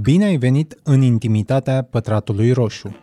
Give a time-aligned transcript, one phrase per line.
[0.00, 2.96] Bine ai venit în intimitatea pătratului roșu.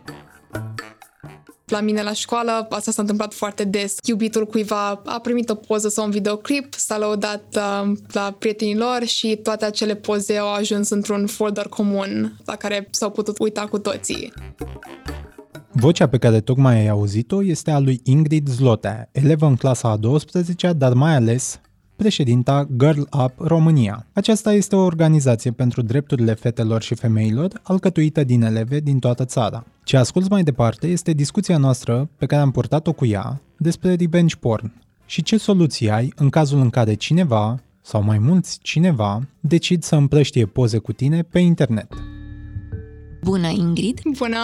[1.66, 3.96] La mine la școală asta s-a întâmplat foarte des.
[4.02, 9.04] Iubitul cuiva a primit o poză sau un videoclip, s-a lăudat uh, la prietenii lor
[9.04, 13.78] și toate acele poze au ajuns într-un folder comun la care s-au putut uita cu
[13.78, 14.32] toții.
[15.72, 19.96] Vocea pe care tocmai ai auzit-o este a lui Ingrid Zlotea, elevă în clasa a
[19.96, 21.60] 12 dar mai ales
[21.96, 24.06] președinta Girl Up România.
[24.12, 29.66] Aceasta este o organizație pentru drepturile fetelor și femeilor, alcătuită din eleve din toată țara.
[29.84, 34.36] Ce asculți mai departe este discuția noastră pe care am purtat-o cu ea despre revenge
[34.36, 34.72] porn
[35.06, 39.96] și ce soluții ai în cazul în care cineva, sau mai mulți cineva, decid să
[39.96, 41.88] împrăștie poze cu tine pe internet.
[43.22, 44.00] Bună, Ingrid!
[44.16, 44.38] Bună!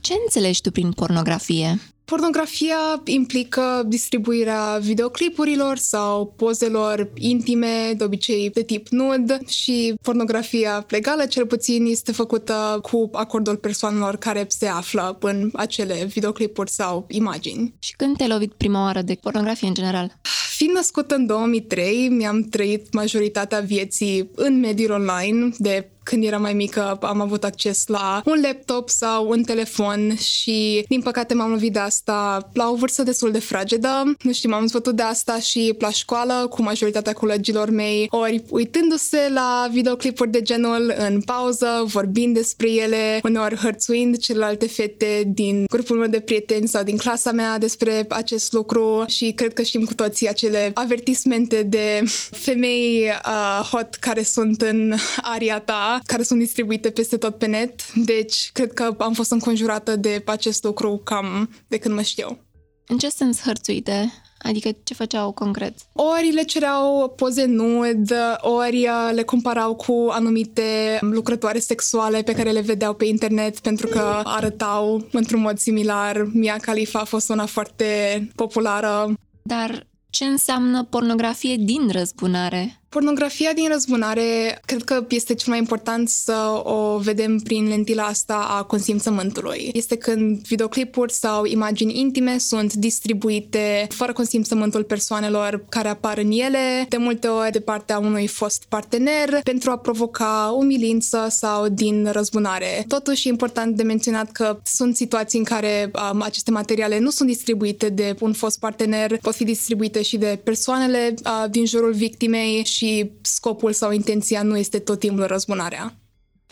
[0.00, 1.78] Ce înțelegi tu prin pornografie?
[2.06, 11.26] Pornografia implică distribuirea videoclipurilor sau pozelor intime, de obicei de tip nud și pornografia legală
[11.26, 17.74] cel puțin este făcută cu acordul persoanelor care se află în acele videoclipuri sau imagini.
[17.78, 20.18] Și când te-ai lovit prima oară de pornografie în general?
[20.56, 26.52] Fiind născută în 2003, mi-am trăit majoritatea vieții în mediul online de când eram mai
[26.52, 31.72] mică am avut acces la un laptop sau un telefon și din păcate m-am lovit
[31.72, 34.16] de asta la o vârstă destul de fragedă.
[34.22, 39.30] Nu știu, m-am zbătut de asta și la școală cu majoritatea colegilor mei, ori uitându-se
[39.34, 45.98] la videoclipuri de genul în pauză, vorbind despre ele, uneori hărțuind celelalte fete din grupul
[45.98, 49.94] meu de prieteni sau din clasa mea despre acest lucru și cred că știm cu
[49.94, 52.02] toții acele avertismente de
[52.46, 57.92] femei uh, hot care sunt în aria ta care sunt distribuite peste tot pe net,
[57.94, 62.38] deci cred că am fost înconjurată de acest lucru cam de când mă știu.
[62.86, 64.12] În ce sens hărțuite?
[64.38, 65.74] Adică ce făceau concret?
[65.92, 72.50] Ori le cereau poze nud, ori uh, le comparau cu anumite lucrătoare sexuale pe care
[72.50, 76.28] le vedeau pe internet pentru că arătau într-un mod similar.
[76.32, 77.86] Mia Khalifa a fost una foarte
[78.34, 79.14] populară.
[79.42, 82.80] Dar ce înseamnă pornografie din răzbunare?
[82.96, 88.46] Pornografia din răzbunare, cred că este cel mai important să o vedem prin lentila asta
[88.50, 89.70] a consimțământului.
[89.74, 96.86] Este când videoclipuri sau imagini intime sunt distribuite fără consimțământul persoanelor care apar în ele,
[96.88, 102.84] de multe ori de partea unui fost partener, pentru a provoca umilință sau din răzbunare.
[102.88, 107.28] Totuși e important de menționat că sunt situații în care um, aceste materiale nu sunt
[107.28, 112.64] distribuite de un fost partener, pot fi distribuite și de persoanele uh, din jurul victimei
[112.64, 112.85] și
[113.22, 115.94] scopul sau intenția nu este tot timpul răzbunarea.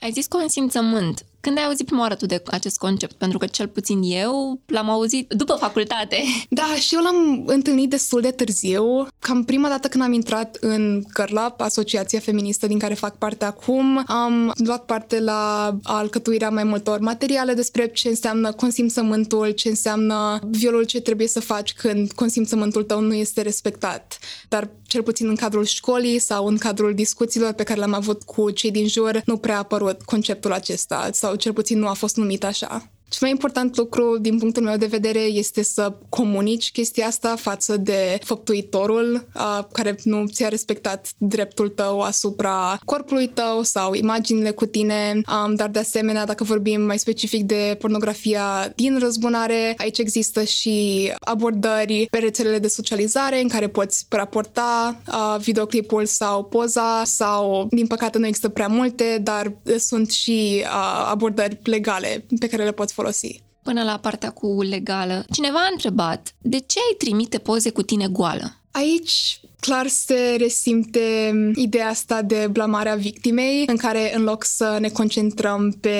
[0.00, 1.24] Ai zis consimțământ.
[1.44, 3.14] Când ai auzit prima oară tu de acest concept?
[3.14, 6.16] Pentru că cel puțin eu l-am auzit după facultate.
[6.48, 9.06] Da, și eu l-am întâlnit destul de târziu.
[9.18, 14.02] Cam prima dată când am intrat în Cărlap, asociația feministă din care fac parte acum,
[14.06, 20.84] am luat parte la alcătuirea mai multor materiale despre ce înseamnă consimțământul, ce înseamnă violul
[20.84, 24.18] ce trebuie să faci când consimțământul tău nu este respectat.
[24.48, 28.50] Dar cel puțin în cadrul școlii sau în cadrul discuțiilor pe care le-am avut cu
[28.50, 31.92] cei din jur, nu prea a apărut conceptul acesta sau sau cel puțin nu a
[31.92, 32.90] fost numit așa.
[33.08, 37.76] Cel mai important lucru, din punctul meu de vedere, este să comunici chestia asta față
[37.76, 44.66] de făptuitorul uh, care nu ți-a respectat dreptul tău asupra corpului tău sau imaginile cu
[44.66, 50.44] tine, um, dar de asemenea, dacă vorbim mai specific de pornografia din răzbunare, aici există
[50.44, 57.66] și abordări pe rețelele de socializare în care poți raporta uh, videoclipul sau poza sau,
[57.70, 62.72] din păcate, nu există prea multe, dar sunt și uh, abordări legale pe care le
[62.72, 63.42] poți folosi.
[63.62, 68.08] Până la partea cu legală, cineva a întrebat de ce ai trimite poze cu tine
[68.08, 68.56] goală?
[68.70, 74.88] Aici clar se resimte ideea asta de blamarea victimei, în care în loc să ne
[74.88, 75.98] concentrăm pe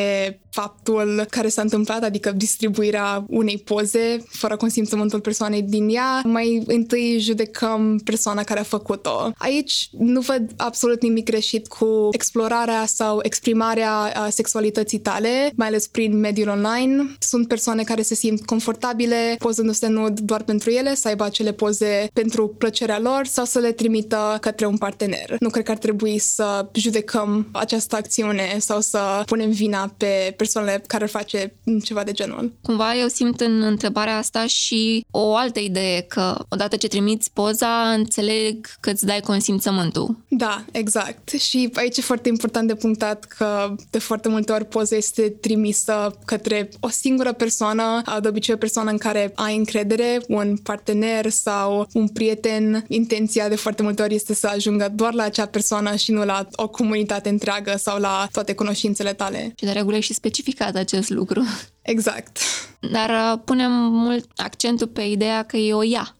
[0.50, 7.16] faptul care s-a întâmplat, adică distribuirea unei poze fără consimțământul persoanei din ea, mai întâi
[7.20, 9.30] judecăm persoana care a făcut-o.
[9.36, 16.18] Aici nu văd absolut nimic greșit cu explorarea sau exprimarea sexualității tale, mai ales prin
[16.18, 17.16] mediul online.
[17.18, 22.10] Sunt persoane care se simt confortabile pozându-se nud doar pentru ele, să aibă acele poze
[22.12, 25.36] pentru plăcerea lor sau să le trimită către un partener.
[25.40, 30.82] Nu cred că ar trebui să judecăm această acțiune sau să punem vina pe persoanele
[30.86, 31.54] care face
[31.84, 32.52] ceva de genul.
[32.62, 37.90] Cumva eu simt în întrebarea asta și o altă idee că odată ce trimiți poza,
[37.96, 40.16] înțeleg că îți dai consimțământul.
[40.28, 41.28] Da, exact.
[41.28, 46.18] Și aici e foarte important de punctat că de foarte multe ori poza este trimisă
[46.24, 51.88] către o singură persoană, de obicei o persoană în care ai încredere, un partener sau
[51.92, 55.96] un prieten intenționat intenția de foarte multe ori este să ajungă doar la acea persoană
[55.96, 59.52] și nu la o comunitate întreagă sau la toate cunoștințele tale.
[59.58, 61.42] Și de regulă e și specificat acest lucru.
[61.82, 62.38] Exact.
[62.80, 66.14] Dar uh, punem mult accentul pe ideea că e o ea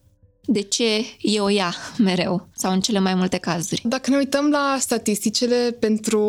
[0.46, 3.82] de ce e o ea mereu sau în cele mai multe cazuri.
[3.85, 6.23] Dacă ne uităm la statisticile pentru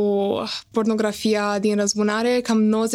[0.72, 2.88] pornografia din răzbunare, cam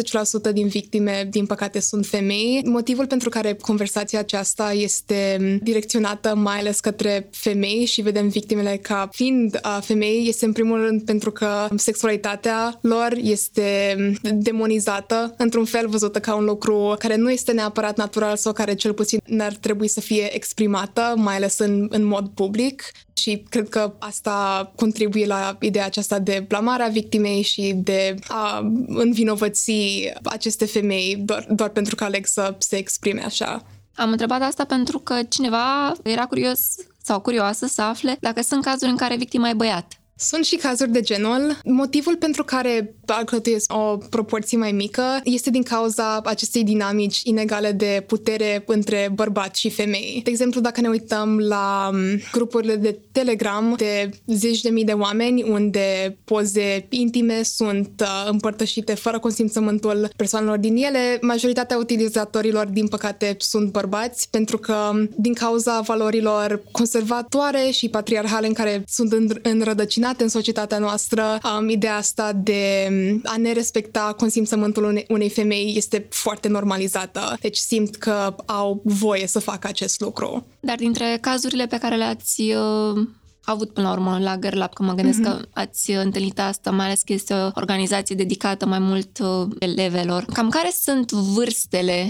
[0.49, 2.61] 90% din victime, din păcate, sunt femei.
[2.65, 9.09] Motivul pentru care conversația aceasta este direcționată mai ales către femei și vedem victimele ca
[9.11, 13.95] fiind femei este în primul rând pentru că sexualitatea lor este
[14.33, 18.93] demonizată, într-un fel văzută ca un lucru care nu este neapărat natural sau care cel
[18.93, 23.93] puțin n-ar trebui să fie exprimată mai ales în, în mod public și cred că
[23.99, 29.71] asta contribuie la ideea aceasta de blamarea victimei și de a învinovăți
[30.23, 33.65] aceste femei doar, doar pentru că aleg să se exprime așa.
[33.95, 36.59] Am întrebat asta pentru că cineva era curios
[37.03, 40.00] sau curioasă să afle dacă sunt cazuri în care victima e băiat.
[40.21, 41.57] Sunt și cazuri de genul.
[41.63, 48.03] Motivul pentru care alcătuiesc o proporție mai mică este din cauza acestei dinamici inegale de
[48.07, 50.21] putere între bărbați și femei.
[50.23, 51.89] De exemplu, dacă ne uităm la
[52.31, 58.93] grupurile de Telegram de zeci de mii de oameni unde poze intime sunt uh, împărtășite
[58.93, 65.79] fără consimțământul persoanelor din ele, majoritatea utilizatorilor, din păcate, sunt bărbați pentru că din cauza
[65.79, 69.09] valorilor conservatoare și patriarhale în care sunt
[70.11, 71.39] înrădăcinate în societatea noastră.
[71.59, 72.87] Um, ideea asta de
[73.23, 77.37] a ne respecta consimțământul unei, unei femei este foarte normalizată.
[77.41, 80.45] Deci simt că au voie să facă acest lucru.
[80.59, 83.07] Dar dintre cazurile pe care le-ați uh
[83.43, 85.39] avut până la urmă la Girl Lab, că mă gândesc mm-hmm.
[85.39, 90.25] că ați întâlnit asta, mai ales că este o organizație dedicată mai mult uh, elevelor.
[90.33, 92.09] Cam care sunt vârstele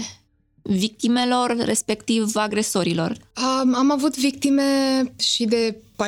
[0.62, 3.16] victimelor, respectiv agresorilor?
[3.62, 4.62] Um, am avut victime
[5.18, 6.04] și de 14-15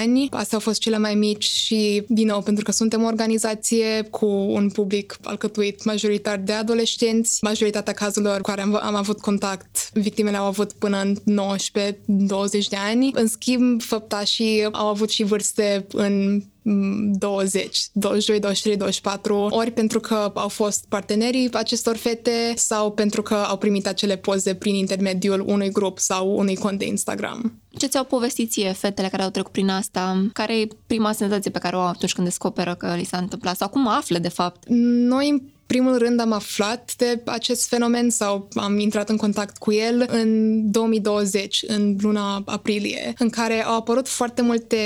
[0.00, 0.28] ani.
[0.30, 4.26] Astea au fost cele mai mici și, din nou, pentru că suntem o organizație cu
[4.26, 10.36] un public alcătuit majoritar de adolescenți, majoritatea cazurilor cu care am, am avut contact, victimele
[10.36, 13.10] au avut până în 19-20 de ani.
[13.14, 20.30] În schimb, făptașii au avut și vârste în 20, 22, 23, 24, ori pentru că
[20.34, 25.70] au fost partenerii acestor fete sau pentru că au primit acele poze prin intermediul unui
[25.70, 27.62] grup sau unui cont de Instagram.
[27.78, 30.26] Ce ți-au povestit ție fetele care au trecut prin asta?
[30.32, 33.56] Care e prima senzație pe care o au atunci când descoperă că li s-a întâmplat?
[33.56, 34.62] Sau cum află, de fapt?
[34.68, 40.08] Noi, primul rând am aflat de acest fenomen sau am intrat în contact cu el
[40.10, 44.76] în 2020, în luna aprilie, în care au apărut foarte multe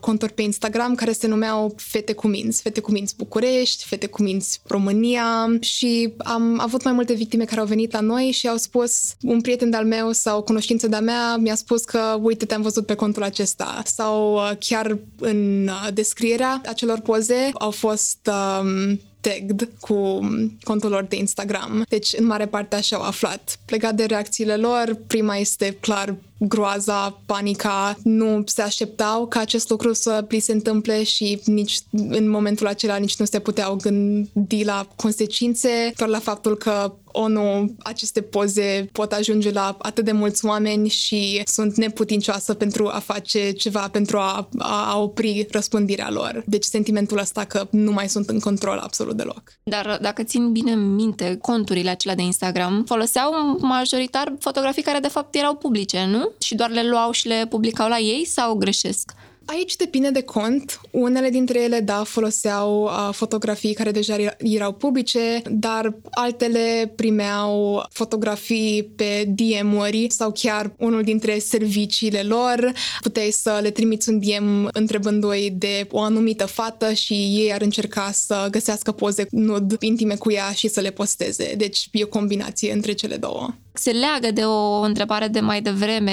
[0.00, 4.22] conturi pe Instagram care se numeau Fete cu Minți, Fete cu Minți București, Fete cu
[4.22, 5.56] Minți România.
[5.60, 9.40] Și am avut mai multe victime care au venit la noi și au spus, un
[9.40, 13.22] prieten de-al meu sau cunoștință de-a mea mi-a spus că, uite, te-am văzut pe contul
[13.22, 13.82] acesta.
[13.84, 18.30] Sau uh, chiar în uh, descrierea acelor poze au fost
[18.60, 20.20] um, tagged cu
[20.62, 21.84] contul lor de Instagram.
[21.88, 23.58] Deci, în mare parte, așa au aflat.
[23.64, 29.92] Plegat de reacțiile lor, prima este clar groaza, panica, nu se așteptau ca acest lucru
[29.92, 34.86] să li se întâmple și nici în momentul acela nici nu se puteau gândi la
[34.96, 40.88] consecințe, doar la faptul că ONU, aceste poze pot ajunge la atât de mulți oameni
[40.88, 46.42] și sunt neputincioasă pentru a face ceva, pentru a, a opri răspândirea lor.
[46.46, 49.42] Deci sentimentul ăsta că nu mai sunt în control absolut deloc.
[49.62, 55.34] Dar dacă țin bine minte, conturile acelea de Instagram foloseau majoritar fotografii care de fapt
[55.34, 56.23] erau publice, nu?
[56.40, 59.12] Și doar le luau și le publicau la ei sau greșesc?
[59.46, 60.80] Aici depinde de cont.
[60.90, 68.92] Unele dintre ele, da, foloseau uh, fotografii care deja erau publice, dar altele primeau fotografii
[68.96, 72.72] pe DM-uri sau chiar unul dintre serviciile lor.
[73.00, 78.10] Puteai să le trimiți un DM întrebându-i de o anumită fată și ei ar încerca
[78.12, 81.54] să găsească poze nud intime cu ea și să le posteze.
[81.56, 86.12] Deci e o combinație între cele două se leagă de o întrebare de mai devreme,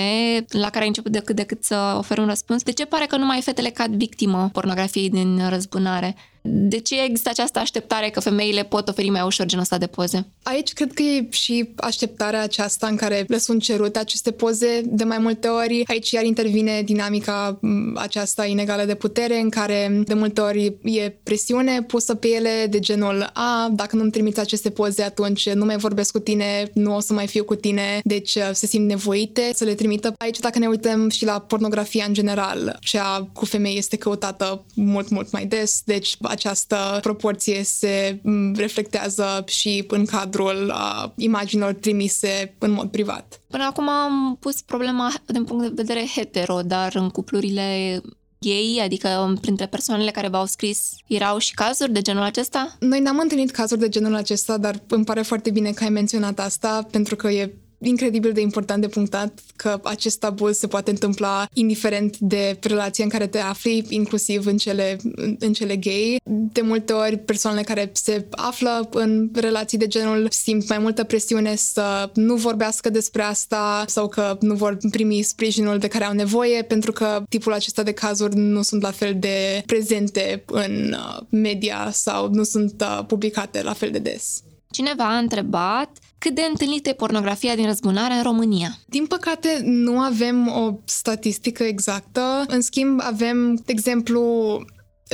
[0.50, 2.63] la care ai început decât decât să ofer un răspuns.
[2.63, 6.15] De ce pare că numai fetele cad victimă pornografiei din răzbunare?
[6.41, 10.27] De ce există această așteptare că femeile pot oferi mai ușor genul ăsta de poze?
[10.43, 15.03] Aici cred că e și așteptarea aceasta în care le sunt cerute aceste poze de
[15.03, 15.83] mai multe ori.
[15.88, 17.60] Aici iar intervine dinamica
[17.95, 22.79] aceasta inegală de putere în care de multe ori e presiune pusă pe ele de
[22.79, 27.00] genul a, dacă nu-mi trimiți aceste poze atunci nu mai vorbesc cu tine, nu o
[27.00, 30.13] să mai fiu cu tine, deci uh, se simt nevoite să le trimită.
[30.17, 35.10] Aici dacă ne uităm și la pornografia în general, cea cu femei este căutată mult,
[35.10, 38.21] mult mai des, deci această proporție se
[38.55, 43.41] reflectează și în cadrul uh, imaginilor trimise în mod privat.
[43.47, 48.01] Până acum am pus problema din punct de vedere hetero, dar în cuplurile
[48.39, 52.75] gay, adică printre persoanele care v-au scris, erau și cazuri de genul acesta?
[52.79, 56.39] Noi n-am întâlnit cazuri de genul acesta, dar îmi pare foarte bine că ai menționat
[56.39, 61.47] asta, pentru că e incredibil de important de punctat că acest abuz se poate întâmpla
[61.53, 64.97] indiferent de relația în care te afli, inclusiv în cele,
[65.39, 66.19] în cele gay.
[66.53, 71.55] De multe ori, persoanele care se află în relații de genul simt mai multă presiune
[71.55, 76.61] să nu vorbească despre asta sau că nu vor primi sprijinul de care au nevoie
[76.61, 81.89] pentru că tipul acesta de cazuri nu sunt la fel de prezente în uh, media
[81.91, 84.43] sau nu sunt uh, publicate la fel de des.
[84.72, 88.78] Cineva a întrebat cât de întâlnită e pornografia din răzbunare în România?
[88.86, 92.46] Din păcate, nu avem o statistică exactă.
[92.48, 94.22] În schimb, avem, de exemplu,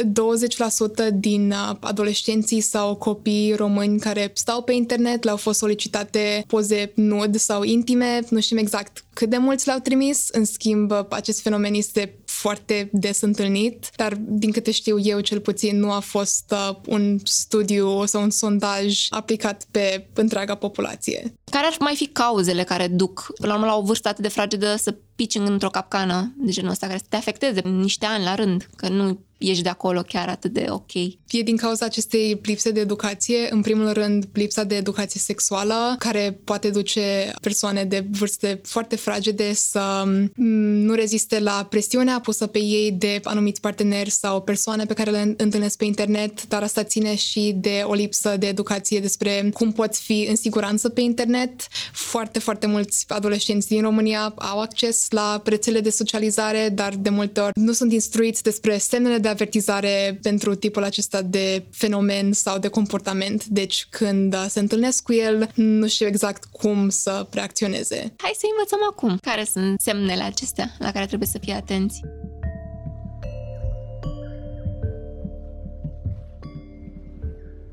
[0.03, 6.91] 20% din uh, adolescenții sau copii români care stau pe internet le-au fost solicitate poze
[6.95, 11.73] nud sau intime, nu știm exact cât de mulți le-au trimis, în schimb acest fenomen
[11.73, 16.75] este foarte des întâlnit, dar din câte știu eu cel puțin nu a fost uh,
[16.85, 21.33] un studiu sau un sondaj aplicat pe întreaga populație.
[21.51, 24.75] Care ar mai fi cauzele care duc la urmă la o vârstă atât de fragedă
[24.75, 28.69] să pici într-o capcană de genul ăsta care să te afecteze niște ani la rând,
[28.75, 30.93] că nu ești de acolo chiar atât de ok.
[30.93, 36.39] E din cauza acestei lipse de educație, în primul rând lipsa de educație sexuală, care
[36.43, 40.45] poate duce persoane de vârste foarte fragede să mm,
[40.85, 45.33] nu reziste la presiunea pusă pe ei de anumiți parteneri sau persoane pe care le
[45.37, 50.01] întâlnesc pe internet, dar asta ține și de o lipsă de educație despre cum poți
[50.01, 51.67] fi în siguranță pe internet.
[51.91, 57.39] Foarte, foarte mulți adolescenți din România au acces la rețele de socializare, dar de multe
[57.39, 62.67] ori nu sunt instruiți despre semnele de avertizare pentru tipul acesta de fenomen sau de
[62.67, 63.45] comportament.
[63.45, 68.13] Deci când se întâlnesc cu el, nu știu exact cum să reacționeze.
[68.17, 72.01] Hai să învățăm acum care sunt semnele acestea la care trebuie să fie atenți.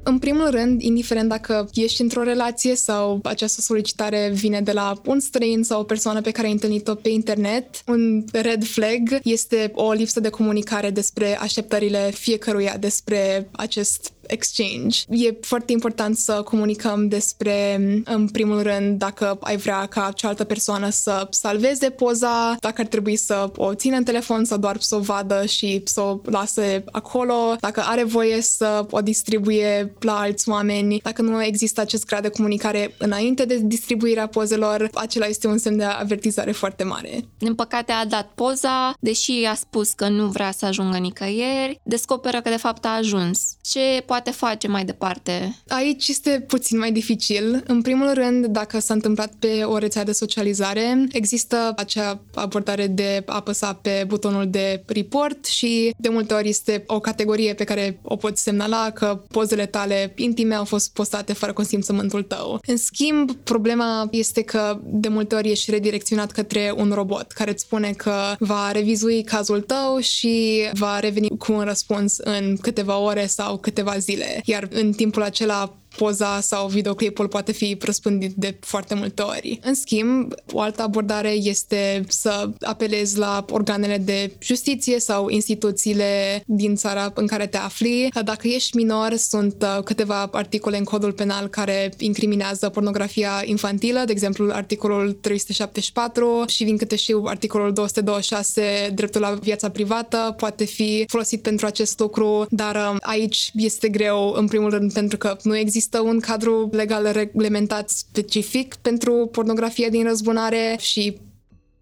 [0.06, 5.20] În primul rând, indiferent dacă ești într-o relație sau această solicitare vine de la un
[5.20, 9.92] străin sau o persoană pe care ai întâlnit-o pe internet, un red flag este o
[9.92, 14.98] lipsă de comunicare despre așteptările fiecăruia despre acest exchange.
[15.08, 20.90] E foarte important să comunicăm despre, în primul rând, dacă ai vrea ca cealaltă persoană
[20.90, 25.00] să salveze poza, dacă ar trebui să o țină în telefon sau doar să o
[25.00, 31.00] vadă și să o lase acolo, dacă are voie să o distribuie la alți oameni,
[31.02, 35.76] dacă nu există acest grad de comunicare înainte de distribuirea pozelor, acela este un semn
[35.76, 37.24] de avertizare foarte mare.
[37.38, 42.40] Din păcate a dat poza, deși a spus că nu vrea să ajungă nicăieri, descoperă
[42.40, 43.40] că de fapt a ajuns.
[43.62, 45.56] Ce poate face mai departe?
[45.68, 47.62] Aici este puțin mai dificil.
[47.66, 53.22] În primul rând, dacă s-a întâmplat pe o rețea de socializare, există acea abordare de
[53.26, 57.98] a apăsa pe butonul de report și de multe ori este o categorie pe care
[58.02, 62.60] o poți semnala că pozele tale intime au fost postate fără consimțământul tău.
[62.66, 67.62] În schimb, problema este că de multe ori ești redirecționat către un robot care îți
[67.62, 73.26] spune că va revizui cazul tău și va reveni cu un răspuns în câteva ore
[73.26, 74.40] sau câteva zile.
[74.44, 79.58] Iar în timpul acela poza sau videoclipul poate fi răspândit de foarte multe ori.
[79.62, 86.74] În schimb, o altă abordare este să apelezi la organele de justiție sau instituțiile din
[86.74, 88.08] țara în care te afli.
[88.24, 94.12] Dacă ești minor, sunt uh, câteva articole în codul penal care incriminează pornografia infantilă, de
[94.12, 101.04] exemplu articolul 374 și din câte știu articolul 226, dreptul la viața privată, poate fi
[101.08, 105.56] folosit pentru acest lucru, dar uh, aici este greu în primul rând pentru că nu
[105.56, 111.20] există există un cadru legal reglementat specific pentru pornografie din răzbunare și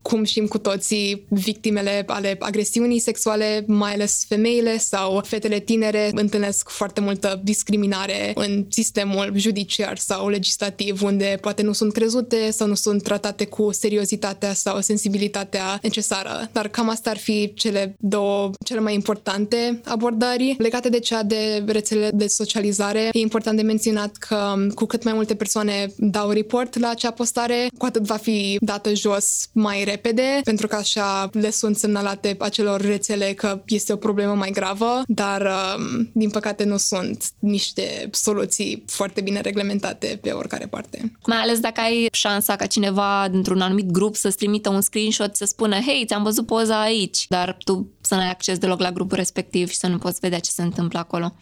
[0.03, 6.69] cum știm cu toții, victimele ale agresiunii sexuale, mai ales femeile sau fetele tinere, întâlnesc
[6.69, 12.75] foarte multă discriminare în sistemul judiciar sau legislativ, unde poate nu sunt crezute sau nu
[12.75, 16.49] sunt tratate cu seriozitatea sau sensibilitatea necesară.
[16.53, 20.55] Dar cam asta ar fi cele două cele mai importante abordări.
[20.59, 25.13] Legate de cea de rețele de socializare, e important de menționat că cu cât mai
[25.13, 30.41] multe persoane dau report la acea postare, cu atât va fi dată jos mai repede,
[30.45, 35.41] pentru că așa le sunt semnalate acelor rețele că este o problemă mai gravă, dar
[35.77, 41.13] um, din păcate nu sunt niște soluții foarte bine reglementate pe oricare parte.
[41.27, 45.45] Mai ales dacă ai șansa ca cineva dintr-un anumit grup să-ți trimită un screenshot să
[45.45, 49.69] spună hei, ți-am văzut poza aici, dar tu să n-ai acces deloc la grupul respectiv
[49.69, 51.35] și să nu poți vedea ce se întâmplă acolo.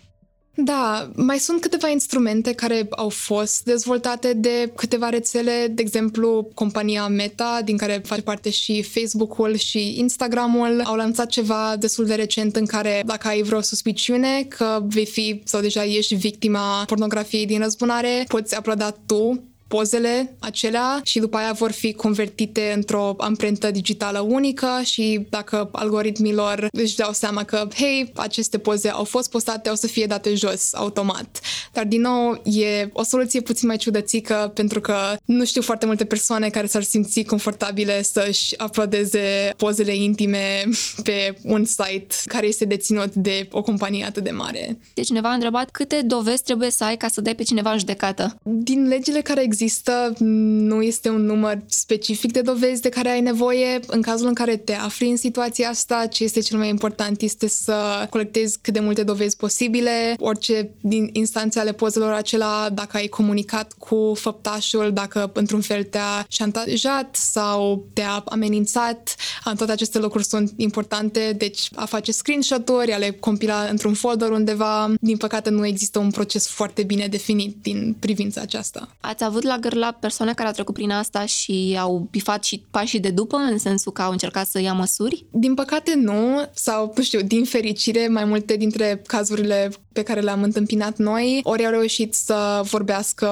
[0.65, 7.07] Da, mai sunt câteva instrumente care au fost dezvoltate de câteva rețele, de exemplu, compania
[7.07, 12.57] Meta, din care face parte și Facebook-ul și Instagram-ul, au lansat ceva destul de recent
[12.57, 17.63] în care dacă ai vreo suspiciune că vei fi sau deja ești victima pornografiei din
[17.63, 24.21] răzbunare, poți uploada tu pozele acelea și după aia vor fi convertite într-o amprentă digitală
[24.21, 29.75] unică și dacă algoritmilor își dau seama că, hei, aceste poze au fost postate, o
[29.75, 31.41] să fie date jos automat.
[31.73, 36.05] Dar, din nou, e o soluție puțin mai ciudățică pentru că nu știu foarte multe
[36.05, 40.69] persoane care s-ar simți confortabile să-și uploadeze pozele intime
[41.07, 44.79] pe un site care este deținut de o companie atât de mare.
[44.95, 47.79] Deci cineva a întrebat câte dovezi trebuie să ai ca să dai pe cineva în
[47.79, 48.39] judecată.
[48.43, 53.21] Din legile care există există, nu este un număr specific de dovezi de care ai
[53.21, 53.81] nevoie.
[53.87, 57.49] În cazul în care te afli în situația asta, ce este cel mai important este
[57.49, 63.07] să colectezi cât de multe dovezi posibile, orice din instanțe ale pozelor acela, dacă ai
[63.07, 69.17] comunicat cu făptașul, dacă într-un fel te-a șantajat sau te-a amenințat,
[69.57, 74.93] toate aceste lucruri sunt importante, deci a face screenshot-uri, a le compila într-un folder undeva.
[75.01, 78.89] Din păcate nu există un proces foarte bine definit din privința aceasta.
[79.01, 83.01] Ați avut la gârla persoane care au trecut prin asta și au bifat și pașii
[83.01, 85.25] de după, în sensul că au încercat să ia măsuri?
[85.31, 90.43] Din păcate nu, sau nu știu, din fericire, mai multe dintre cazurile pe care le-am
[90.43, 93.29] întâmpinat noi, ori au reușit să vorbească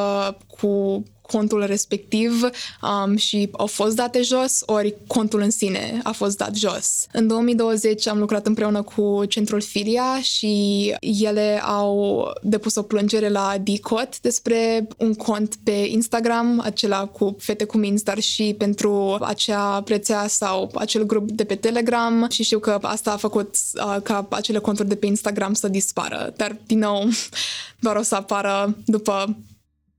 [0.46, 2.50] cu contul respectiv
[2.82, 7.06] um, și au fost date jos, ori contul în sine a fost dat jos.
[7.12, 13.54] În 2020 am lucrat împreună cu Centrul Filia și ele au depus o plângere la
[13.62, 19.82] DICOT despre un cont pe Instagram, acela cu fete cu minți, dar și pentru acea
[19.86, 24.26] rețea sau acel grup de pe Telegram și știu că asta a făcut uh, ca
[24.30, 27.08] acele conturi de pe Instagram să dispară, dar din nou
[27.84, 29.36] doar o să apară după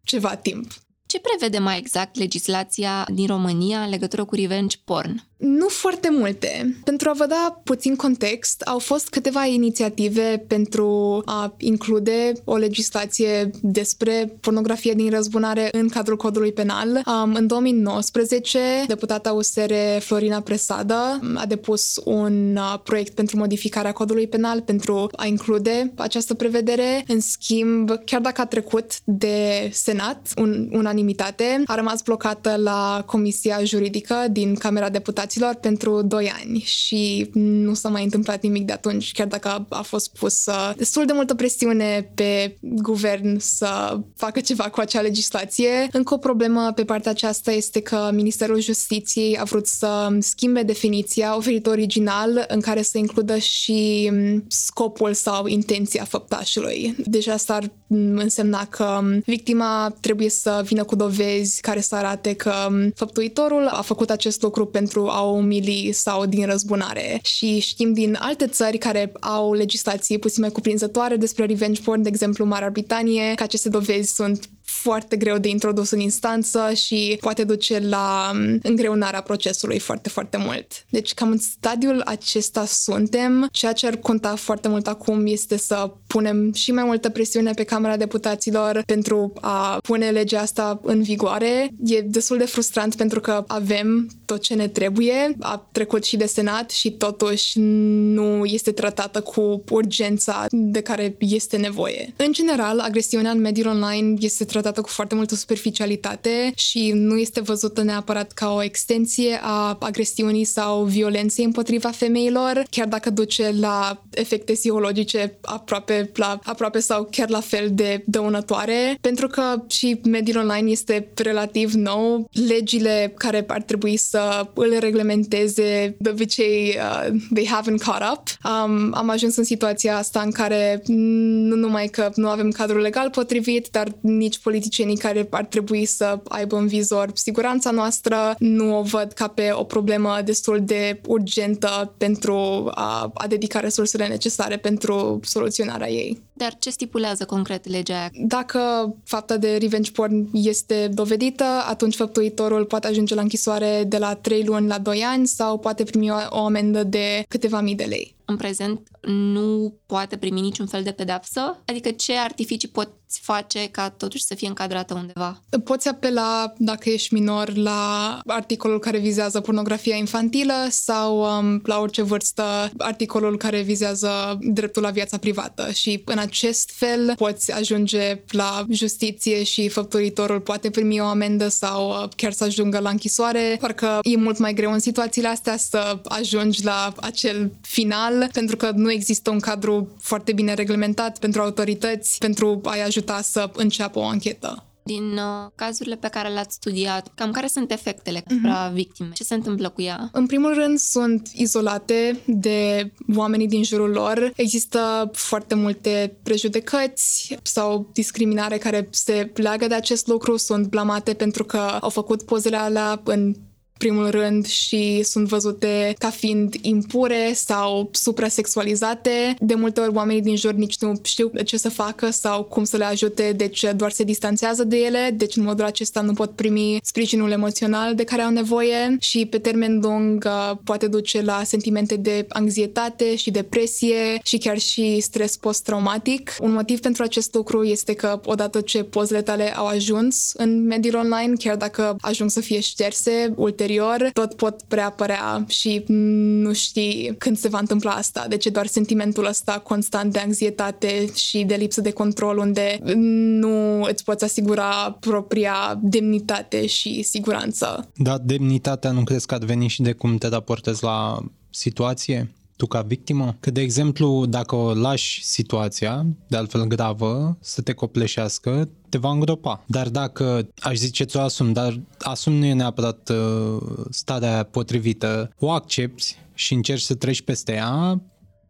[0.04, 0.72] ceva timp.
[1.12, 5.30] Ce prevede mai exact legislația din România în legătură cu revenge porn?
[5.38, 6.80] Nu foarte multe.
[6.84, 13.50] Pentru a vă da puțin context, au fost câteva inițiative pentru a include o legislație
[13.62, 16.90] despre pornografie din răzbunare în cadrul codului penal.
[16.90, 24.28] Um, în 2019, deputata USR Florina Presada a depus un uh, proiect pentru modificarea codului
[24.28, 27.04] penal pentru a include această prevedere.
[27.08, 30.68] În schimb, chiar dacă a trecut de Senat, un,
[31.00, 37.30] unanimitate, a rămas blocată la Comisia Juridică din Camera Deputaților angajaților pentru 2 ani și
[37.34, 41.06] nu s-a mai întâmplat nimic de atunci, chiar dacă a, a fost pus uh, destul
[41.06, 45.88] de multă presiune pe guvern să facă ceva cu acea legislație.
[45.92, 51.38] Încă o problemă pe partea aceasta este că Ministerul Justiției a vrut să schimbe definiția
[51.38, 56.96] oferită original în care să includă și um, scopul sau intenția făptașului.
[57.06, 57.72] Deja asta ar
[58.16, 63.68] însemna că um, victima trebuie să vină cu dovezi care să arate că um, făptuitorul
[63.68, 67.20] a făcut acest lucru pentru a o umili sau din răzbunare.
[67.24, 72.10] Și știm din alte țări care au legislații puțin mai cuprinzătoare despre revenge porn, de
[72.10, 74.50] exemplu Marea Britanie, că aceste dovezi sunt
[74.82, 80.38] foarte greu de introdus în instanță și poate duce la mm, îngreunarea procesului foarte, foarte
[80.38, 80.86] mult.
[80.90, 83.48] Deci cam în stadiul acesta suntem.
[83.52, 87.64] Ceea ce ar conta foarte mult acum este să punem și mai multă presiune pe
[87.64, 91.70] Camera Deputaților pentru a pune legea asta în vigoare.
[91.86, 96.26] E destul de frustrant pentru că avem tot ce ne trebuie, a trecut și de
[96.26, 102.14] Senat și totuși nu este tratată cu urgența de care este nevoie.
[102.18, 107.18] În general, agresiunea în mediul online este tratată tratată cu foarte multă superficialitate și nu
[107.18, 113.54] este văzută neapărat ca o extensie a agresiunii sau violenței împotriva femeilor, chiar dacă duce
[113.60, 120.00] la efecte psihologice aproape, la, aproape sau chiar la fel de dăunătoare, pentru că și
[120.04, 122.30] mediul online este relativ nou.
[122.48, 128.24] Legile care ar trebui să îl reglementeze, de obicei, uh, they haven't caught up.
[128.44, 133.10] Um, am ajuns în situația asta în care nu numai că nu avem cadrul legal
[133.10, 138.82] potrivit, dar nici politicienii care ar trebui să aibă în vizor siguranța noastră nu o
[138.82, 142.34] văd ca pe o problemă destul de urgentă pentru
[142.74, 146.22] a, a dedica resursele necesare pentru soluționarea ei.
[146.40, 148.10] Dar ce stipulează concret legea aia?
[148.14, 148.60] Dacă
[149.04, 154.44] fapta de revenge porn este dovedită, atunci făptuitorul poate ajunge la închisoare de la 3
[154.44, 158.18] luni la 2 ani sau poate primi o, o amendă de câteva mii de lei
[158.30, 161.58] în prezent nu poate primi niciun fel de pedapsă?
[161.66, 165.42] Adică ce artificii poți face ca totuși să fie încadrată undeva?
[165.64, 172.02] Poți apela, dacă ești minor, la articolul care vizează pornografia infantilă sau um, la orice
[172.02, 178.66] vârstă articolul care vizează dreptul la viața privată și în acest fel poți ajunge la
[178.70, 183.58] justiție și făpturitorul poate primi o amendă sau uh, chiar să ajungă la închisoare.
[183.60, 188.72] Parcă e mult mai greu în situațiile astea să ajungi la acel final pentru că
[188.76, 194.06] nu există un cadru foarte bine reglementat pentru autorități pentru a-i ajuta să înceapă o
[194.06, 198.74] anchetă din uh, cazurile pe care le-ați studiat, cam care sunt efectele asupra uh-huh.
[198.74, 199.10] victime?
[199.14, 200.10] Ce se întâmplă cu ea?
[200.12, 204.32] În primul rând, sunt izolate de oamenii din jurul lor.
[204.36, 211.44] Există foarte multe prejudecăți sau discriminare care se leagă de acest lucru, sunt blamate pentru
[211.44, 213.36] că au făcut pozele alea în
[213.80, 219.36] primul rând și sunt văzute ca fiind impure sau suprasexualizate.
[219.40, 222.78] De multe ori oamenii din jur nici nu știu ce să facă sau cum să
[222.78, 226.80] le ajute, deci doar se distanțează de ele, deci în modul acesta nu pot primi
[226.84, 231.96] sprijinul emoțional de care au nevoie și pe termen lung uh, poate duce la sentimente
[231.96, 236.36] de anxietate și depresie și chiar și stres post-traumatic.
[236.40, 240.96] Un motiv pentru acest lucru este că odată ce pozele tale au ajuns în mediul
[240.96, 247.16] online, chiar dacă ajung să fie șterse ulterior interior, tot pot preapărea și nu știi
[247.18, 248.26] când se va întâmpla asta.
[248.30, 253.82] Deci e doar sentimentul ăsta constant de anxietate și de lipsă de control unde nu
[253.82, 257.90] îți poți asigura propria demnitate și siguranță.
[257.96, 262.32] Da, demnitatea nu crezi că ar veni și de cum te raportezi la situație?
[262.60, 263.36] Tu ca victimă?
[263.40, 269.12] Că, de exemplu, dacă o lași situația, de altfel gravă, să te copleșească, te va
[269.12, 269.64] îngropa.
[269.68, 273.58] Dar dacă, aș zice, ți-o asum, dar asum nu e neapărat uh,
[273.90, 278.02] starea potrivită, o accepti și încerci să treci peste ea,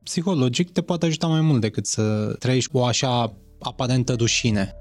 [0.04, 4.74] psihologic te poate ajuta mai mult decât să trăiești o așa aparentă rușine.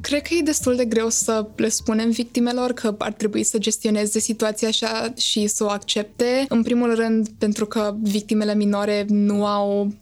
[0.00, 4.18] Cred că e destul de greu să le spunem victimelor că ar trebui să gestioneze
[4.18, 6.44] situația așa și să o accepte.
[6.48, 9.92] În primul rând, pentru că victimele minore nu au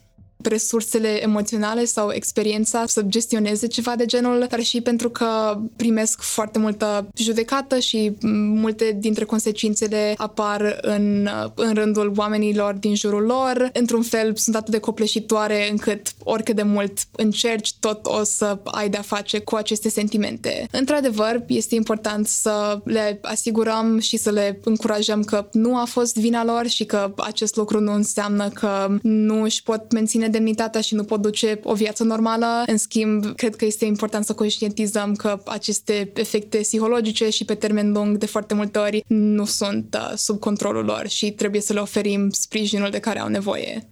[0.48, 6.58] resursele emoționale sau experiența să gestioneze ceva de genul, dar și pentru că primesc foarte
[6.58, 8.12] multă judecată și
[8.54, 13.70] multe dintre consecințele apar în, în rândul oamenilor din jurul lor.
[13.72, 18.88] Într-un fel, sunt atât de copleșitoare încât oricât de mult încerci, tot o să ai
[18.88, 20.68] de-a face cu aceste sentimente.
[20.70, 26.44] Într-adevăr, este important să le asigurăm și să le încurajăm că nu a fost vina
[26.44, 31.04] lor și că acest lucru nu înseamnă că nu își pot menține demnitatea și nu
[31.04, 32.62] pot duce o viață normală.
[32.66, 37.92] În schimb, cred că este important să conștientizăm că aceste efecte psihologice și pe termen
[37.92, 41.80] lung de foarte multe ori nu sunt uh, sub controlul lor și trebuie să le
[41.80, 43.88] oferim sprijinul de care au nevoie.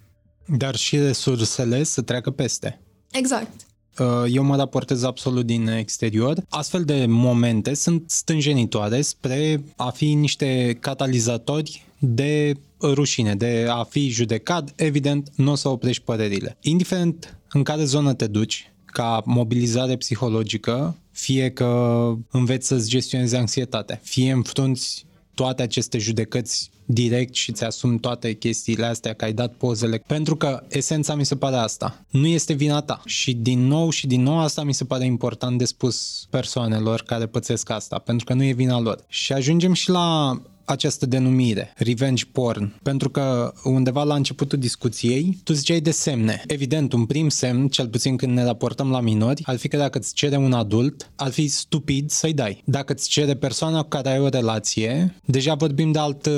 [0.59, 2.80] Dar și resursele să treacă peste.
[3.11, 3.50] Exact.
[3.98, 6.37] Uh, eu mă raportez absolut din exterior.
[6.48, 12.54] Astfel de momente sunt stânjenitoare spre a fi niște catalizatori de
[12.92, 16.57] rușine, de a fi judecat, evident, nu o să oprești părerile.
[16.61, 24.01] Indiferent în care zonă te duci, ca mobilizare psihologică, fie că înveți să-ți gestionezi anxietatea,
[24.03, 29.55] fie înfrunți toate aceste judecăți direct și ți asumi toate chestiile astea, că ai dat
[29.55, 32.05] pozele, pentru că esența mi se pare asta.
[32.11, 33.03] Nu este vina ta.
[33.05, 37.27] Și din nou și din nou asta mi se pare important de spus persoanelor care
[37.27, 39.05] pățesc asta, pentru că nu e vina lor.
[39.09, 45.53] Și ajungem și la această denumire, revenge porn, pentru că undeva la începutul discuției tu
[45.53, 46.42] ziceai de semne.
[46.46, 49.98] Evident, un prim semn, cel puțin când ne raportăm la minori, ar fi că dacă
[49.98, 52.62] îți cere un adult, ar fi stupid să-i dai.
[52.64, 56.29] Dacă îți cere persoana cu care ai o relație, deja vorbim de alt,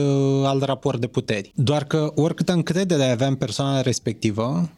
[0.44, 1.52] alt raport de puteri.
[1.54, 4.70] Doar că oricâtă încredere aveam persoana respectivă,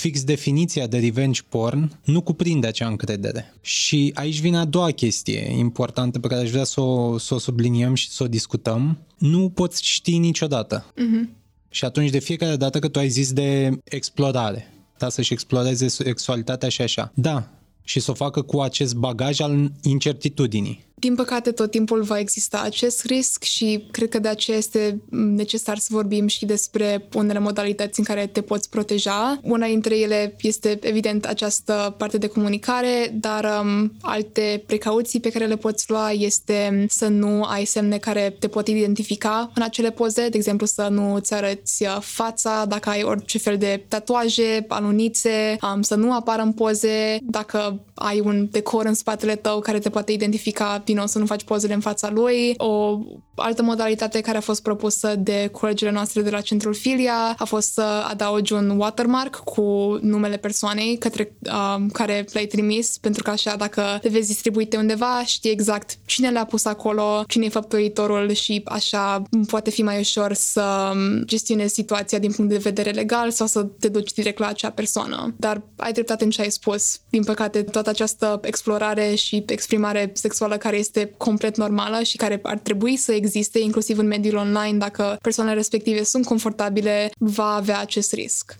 [0.00, 3.54] fix definiția de revenge porn nu cuprinde acea încredere.
[3.60, 7.38] Și aici vine a doua chestie importantă pe care aș vrea să o, să o
[7.38, 8.98] subliniem și să o discutăm.
[9.18, 10.84] Nu poți ști niciodată.
[10.92, 11.38] Uh-huh.
[11.70, 16.68] Și atunci de fiecare dată că tu ai zis de explorare, da, să-și exploreze sexualitatea
[16.68, 17.12] și așa.
[17.14, 17.48] Da,
[17.82, 20.84] și să o facă cu acest bagaj al incertitudinii.
[21.00, 25.78] Din păcate, tot timpul va exista acest risc și cred că de aceea este necesar
[25.78, 29.40] să vorbim și despre unele modalități în care te poți proteja.
[29.42, 35.46] Una dintre ele este, evident, această parte de comunicare, dar um, alte precauții pe care
[35.46, 40.28] le poți lua este să nu ai semne care te pot identifica în acele poze,
[40.28, 45.56] de exemplu să nu îți arăți uh, fața, dacă ai orice fel de tatuaje, anunițe,
[45.74, 49.90] um, să nu apară în poze, dacă ai un decor în spatele tău care te
[49.90, 52.54] poate identifica din nou să nu faci pozele în fața lui.
[52.56, 52.98] O
[53.40, 57.72] altă modalitate care a fost propusă de colegile noastre de la Centrul Filia a fost
[57.72, 63.56] să adaugi un watermark cu numele persoanei către uh, care le-ai trimis, pentru că așa
[63.56, 68.62] dacă le vezi distribuite undeva, știi exact cine le-a pus acolo, cine e făptuitorul și
[68.64, 70.92] așa poate fi mai ușor să
[71.24, 75.34] gestionezi situația din punct de vedere legal sau să te duci direct la acea persoană.
[75.36, 77.00] Dar ai dreptate în ce ai spus.
[77.10, 82.58] Din păcate, toată această explorare și exprimare sexuală care este complet normală și care ar
[82.58, 83.29] trebui să existe
[83.62, 88.58] inclusiv în mediul online dacă persoanele respective sunt confortabile, va avea acest risc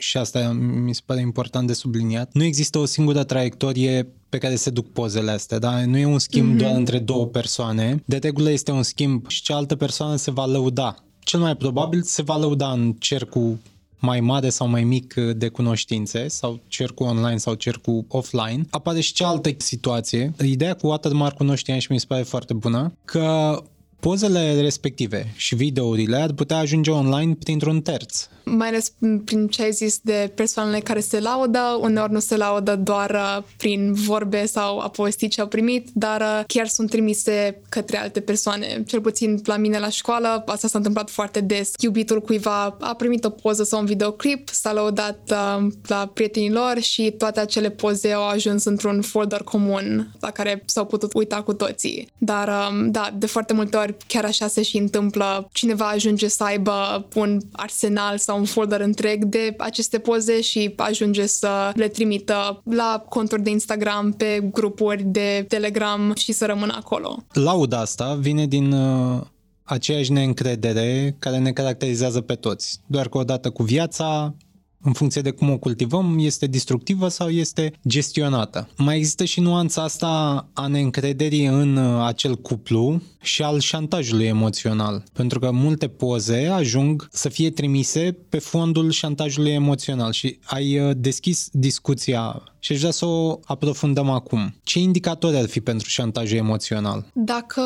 [0.00, 0.52] și asta
[0.84, 4.92] mi se pare important de subliniat, nu există o singură traiectorie pe care se duc
[4.92, 5.84] pozele astea, da?
[5.84, 6.58] Nu e un schimb mm-hmm.
[6.58, 8.02] doar între două persoane.
[8.04, 10.94] De regulă este un schimb și cealaltă persoană se va lăuda.
[11.18, 13.58] Cel mai probabil se va lăuda în cercul
[13.98, 18.66] mai mare sau mai mic de cunoștințe sau cercul online sau cercul offline.
[18.70, 20.32] Apare și cealaltă situație.
[20.42, 23.56] Ideea cu watermark-ul nu știam și mi se pare foarte bună, că
[24.00, 28.28] pozele respective și videourile ar putea ajunge online printr-un terț.
[28.56, 28.92] Mai ales
[29.24, 33.42] prin ce ai zis de persoanele care se laudă, uneori nu se laudă doar uh,
[33.56, 38.20] prin vorbe sau a povesti ce au primit, dar uh, chiar sunt trimise către alte
[38.20, 38.82] persoane.
[38.86, 41.72] Cel puțin la mine la școală, asta s-a întâmplat foarte des.
[41.78, 46.78] Iubitul cuiva a primit o poză sau un videoclip, s-a laudat uh, la prietenii lor
[46.80, 51.52] și toate acele poze au ajuns într-un folder comun la care s-au putut uita cu
[51.52, 52.08] toții.
[52.18, 55.48] Dar, um, da, de foarte multe ori chiar așa se și întâmplă.
[55.52, 61.26] Cineva ajunge să aibă un arsenal sau un folder întreg de aceste poze și ajunge
[61.26, 67.24] să le trimită la conturi de Instagram, pe grupuri de Telegram și să rămână acolo.
[67.32, 69.20] Lauda asta vine din uh,
[69.62, 72.80] aceeași neîncredere care ne caracterizează pe toți.
[72.86, 74.34] Doar că odată cu viața
[74.82, 78.68] în funcție de cum o cultivăm, este destructivă sau este gestionată.
[78.76, 85.04] Mai există și nuanța asta a neîncrederii în uh, acel cuplu și al șantajului emoțional.
[85.12, 90.96] Pentru că multe poze ajung să fie trimise pe fondul șantajului emoțional și ai uh,
[90.96, 94.54] deschis discuția și aș vrea să o aprofundăm acum.
[94.62, 97.06] Ce indicatori ar fi pentru șantajul emoțional?
[97.12, 97.62] Dacă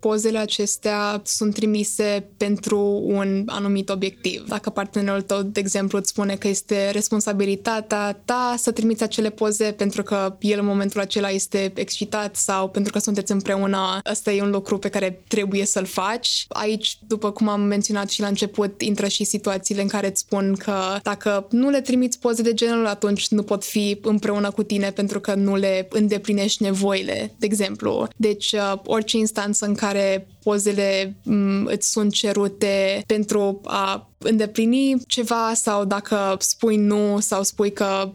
[0.00, 4.44] pozele acestea sunt trimise pentru un anumit obiectiv.
[4.48, 9.72] Dacă partenerul tău, de exemplu, îți spune că este responsabilitatea ta să trimiți acele poze
[9.72, 14.42] pentru că el în momentul acela este excitat sau pentru că sunteți împreună, ăsta e
[14.42, 16.44] un lucru pe care trebuie să-l faci.
[16.48, 20.54] Aici, după cum am menționat și la început, intră și situațiile în care îți spun
[20.58, 24.90] că dacă nu le trimiți poze de genul, atunci nu pot fi împreună cu tine
[24.90, 28.08] pentru că nu le îndeplinești nevoile, de exemplu.
[28.16, 35.02] Deci, uh, orice instanță în care care pozele m- îți sunt cerute pentru a îndeplini
[35.06, 38.12] ceva sau dacă spui nu sau spui că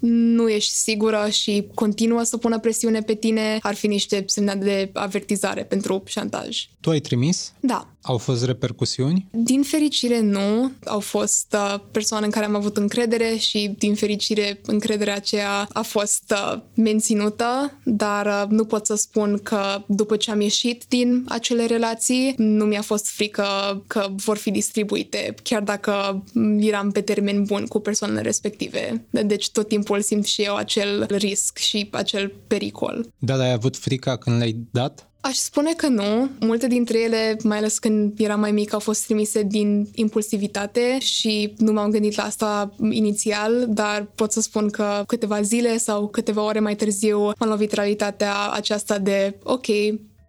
[0.00, 4.90] nu ești sigură și continuă să pună presiune pe tine, ar fi niște semne de
[4.92, 6.68] avertizare pentru șantaj.
[6.80, 7.52] Tu ai trimis?
[7.60, 7.88] Da.
[8.02, 9.26] Au fost repercusiuni?
[9.30, 10.72] Din fericire nu.
[10.84, 15.82] Au fost uh, persoane în care am avut încredere și din fericire încrederea aceea a
[15.82, 21.24] fost uh, menținută, dar uh, nu pot să spun că după ce am ieșit din
[21.28, 23.44] acele relații, nu mi-a fost frică
[23.86, 26.24] că vor fi distribuite, chiar dacă
[26.58, 29.04] eram pe termen bun cu persoanele respective.
[29.10, 33.06] Deci tot timpul simt și eu acel risc și acel pericol.
[33.18, 35.10] Dar ai avut frica când le-ai dat?
[35.20, 36.28] Aș spune că nu.
[36.40, 41.54] Multe dintre ele, mai ales când eram mai mic, au fost trimise din impulsivitate și
[41.56, 46.44] nu m-am gândit la asta inițial, dar pot să spun că câteva zile sau câteva
[46.44, 49.66] ore mai târziu m-a lovit realitatea aceasta de ok,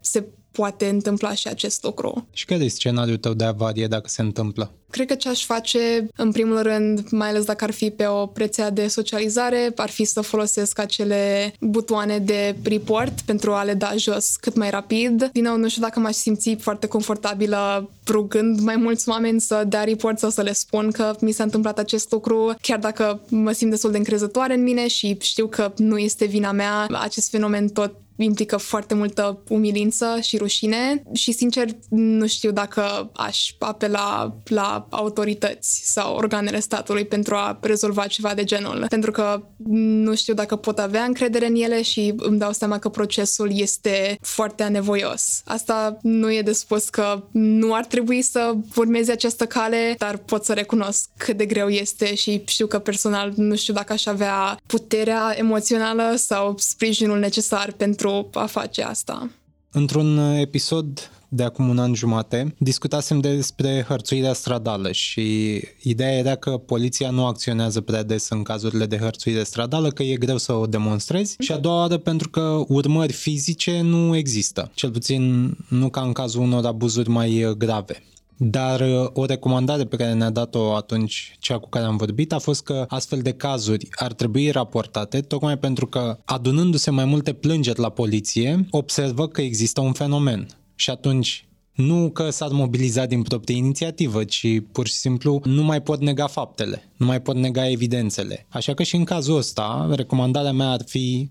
[0.02, 2.28] se poate întâmpla și acest lucru.
[2.32, 4.72] Și care e scenariul tău de avarie dacă se întâmplă?
[4.90, 8.30] Cred că ce aș face, în primul rând, mai ales dacă ar fi pe o
[8.34, 13.94] rețea de socializare, ar fi să folosesc acele butoane de report pentru a le da
[13.96, 15.30] jos cât mai rapid.
[15.34, 19.84] Din nou, nu știu dacă m-aș simți foarte confortabilă rugând mai mulți oameni să dea
[19.84, 23.72] report sau să le spun că mi s-a întâmplat acest lucru, chiar dacă mă simt
[23.72, 27.94] destul de încrezătoare în mine și știu că nu este vina mea, acest fenomen tot
[28.22, 35.82] implică foarte multă umilință și rușine și, sincer, nu știu dacă aș apela la autorități
[35.92, 38.86] sau organele statului pentru a rezolva ceva de genul.
[38.90, 42.90] Pentru că nu știu dacă pot avea încredere în ele și îmi dau seama că
[42.90, 45.42] procesul este foarte anevoios.
[45.46, 50.46] Asta nu e de spus că nu ar trebui să urmeze această cale, dar pot
[50.46, 54.60] să recunosc cât de greu este și știu că personal nu știu dacă aș avea
[54.66, 59.30] puterea emoțională sau sprijinul necesar pentru a face asta.
[59.71, 66.58] Într-un episod de acum un an jumate, discutasem despre hărțuirea stradală și ideea era că
[66.58, 70.65] poliția nu acționează prea des în cazurile de hărțuire stradală, că e greu să o
[70.65, 76.02] demonstrezi și a doua oară pentru că urmări fizice nu există, cel puțin nu ca
[76.02, 78.04] în cazul unor abuzuri mai grave.
[78.38, 82.39] Dar uh, o recomandare pe care ne-a dat-o atunci cea cu care am vorbit a
[82.39, 87.80] fost că astfel de cazuri ar trebui raportate tocmai pentru că adunându-se mai multe plângeri
[87.80, 90.48] la poliție, observă că există un fenomen.
[90.76, 95.82] Și atunci nu că s-ar mobiliza din proprie inițiativă, ci pur și simplu nu mai
[95.82, 98.46] pot nega faptele, nu mai pot nega evidențele.
[98.50, 101.30] Așa că și în cazul ăsta, recomandarea mea ar fi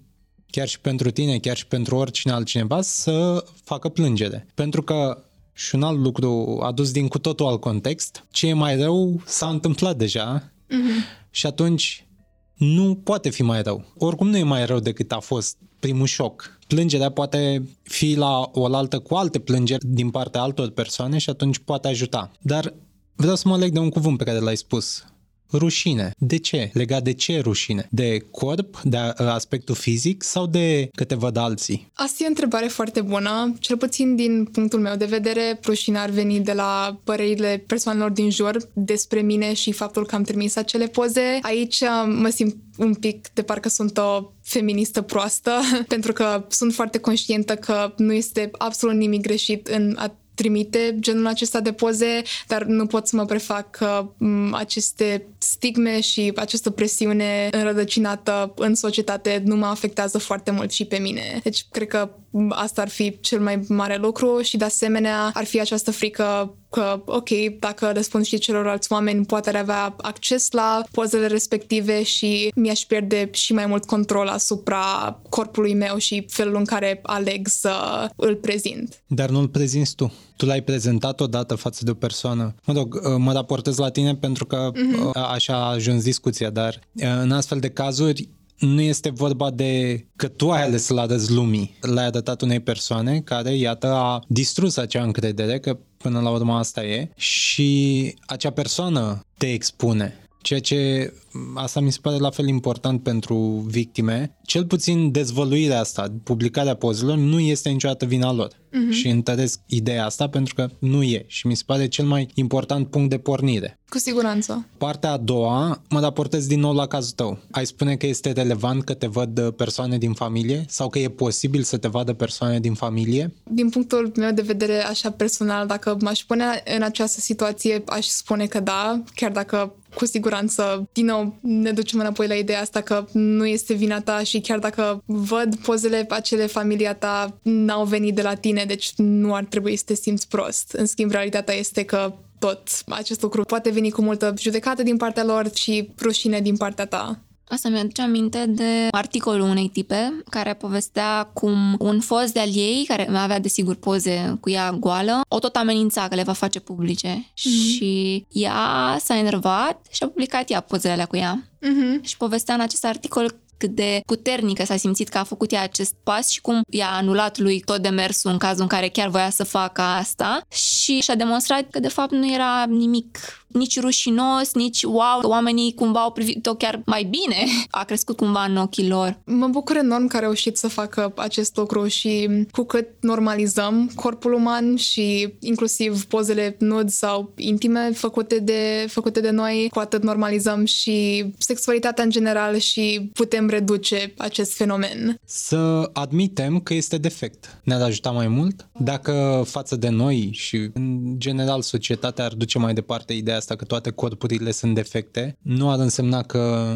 [0.50, 4.46] chiar și pentru tine, chiar și pentru oricine altcineva, să facă plângere.
[4.54, 5.24] Pentru că
[5.60, 9.48] și un alt lucru adus din cu totul alt context, ce e mai rău s-a
[9.48, 11.30] întâmplat deja uh-huh.
[11.30, 12.06] și atunci
[12.54, 13.84] nu poate fi mai rău.
[13.98, 16.58] Oricum nu e mai rău decât a fost primul șoc.
[16.66, 21.58] Plângerea poate fi la o altă cu alte plângeri din partea altor persoane și atunci
[21.58, 22.30] poate ajuta.
[22.40, 22.74] Dar
[23.14, 25.04] vreau să mă leg de un cuvânt pe care l-ai spus.
[25.52, 26.12] Rușine.
[26.18, 26.70] De ce?
[26.72, 27.88] Legat de ce rușine?
[27.90, 31.90] De corp, de aspectul fizic sau de că te văd alții?
[31.94, 33.54] Asta e o întrebare foarte bună.
[33.58, 38.30] Cel puțin din punctul meu de vedere, rușinea ar veni de la părerile persoanelor din
[38.30, 41.38] jur despre mine și faptul că am trimis acele poze.
[41.42, 45.50] Aici mă simt un pic de parcă sunt o feministă proastă,
[45.94, 51.26] pentru că sunt foarte conștientă că nu este absolut nimic greșit în a trimite genul
[51.26, 54.10] acesta de poze, dar nu pot să mă prefac că
[54.52, 60.98] aceste stigme și această presiune înrădăcinată în societate nu mă afectează foarte mult și pe
[60.98, 61.40] mine.
[61.42, 62.10] Deci cred că
[62.48, 67.02] asta ar fi cel mai mare lucru și de asemenea ar fi această frică că,
[67.06, 72.80] ok, dacă răspund și celorlalți oameni, poate ar avea acces la pozele respective și mi-aș
[72.80, 77.72] pierde și mai mult control asupra corpului meu și felul în care aleg să
[78.16, 79.02] îl prezint.
[79.06, 80.12] Dar nu îl prezinți tu.
[80.40, 82.54] Tu l-ai prezentat odată față de o persoană.
[82.64, 85.12] Mă rog, mă raportez la tine pentru că mm-hmm.
[85.32, 86.80] așa a ajuns discuția, dar
[87.22, 91.76] în astfel de cazuri nu este vorba de că tu ai ales să-l arăți lumii.
[91.80, 96.84] L-ai arătat unei persoane care, iată, a distrus acea încredere, că până la urmă asta
[96.84, 100.14] e, și acea persoană te expune.
[100.42, 101.12] Ceea ce
[101.54, 104.36] asta mi se pare la fel important pentru victime.
[104.42, 108.52] Cel puțin dezvăluirea asta, publicarea pozelor, nu este niciodată vina lor.
[108.52, 108.90] Uh-huh.
[108.90, 112.88] Și întăresc ideea asta pentru că nu e și mi se pare cel mai important
[112.88, 113.78] punct de pornire.
[113.88, 114.66] Cu siguranță.
[114.78, 117.38] Partea a doua, mă raportez din nou la cazul tău.
[117.50, 121.62] Ai spune că este relevant că te văd persoane din familie sau că e posibil
[121.62, 123.34] să te vadă persoane din familie?
[123.50, 126.44] Din punctul meu de vedere, așa personal, dacă m-aș pune
[126.76, 131.98] în această situație, aș spune că da, chiar dacă cu siguranță, din nou, ne ducem
[131.98, 136.46] înapoi la ideea asta că nu este vina ta și chiar dacă văd pozele acele
[136.46, 140.72] familia ta, n-au venit de la tine, deci nu ar trebui să te simți prost.
[140.72, 145.24] În schimb, realitatea este că tot acest lucru poate veni cu multă judecată din partea
[145.24, 147.20] lor și rușine din partea ta.
[147.50, 153.08] Asta mi-aduce aminte de articolul unei tipe care povestea cum un fost de-al ei, care
[153.16, 157.24] avea desigur poze cu ea goală, o tot amenința că le va face publice.
[157.24, 157.74] Mm-hmm.
[157.76, 161.42] Și ea s-a enervat și a publicat ea pozele alea cu ea.
[161.42, 162.00] Mm-hmm.
[162.02, 165.94] Și povestea în acest articol cât de puternică s-a simțit că a făcut ea acest
[166.02, 169.44] pas și cum i-a anulat lui tot demersul în cazul în care chiar voia să
[169.44, 173.18] facă asta și și-a demonstrat că de fapt nu era nimic
[173.52, 177.46] nici rușinos, nici wow, oamenii cumva au privit-o chiar mai bine.
[177.70, 179.18] A crescut cumva în ochii lor.
[179.24, 184.32] Mă bucur enorm că a reușit să facă acest lucru și cu cât normalizăm corpul
[184.32, 190.64] uman și inclusiv pozele nud sau intime făcute de, făcute de noi, cu atât normalizăm
[190.64, 195.20] și sexualitatea în general și putem reduce acest fenomen.
[195.24, 197.60] Să admitem că este defect.
[197.64, 198.68] Ne-ar ajuta mai mult?
[198.78, 203.64] Dacă față de noi și în general societatea ar duce mai departe ideea asta că
[203.64, 206.74] toate corpurile sunt defecte, nu ar însemna că